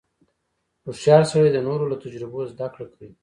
[0.85, 3.11] •هوښیار سړی د نورو له تجربو زدهکړه کوي.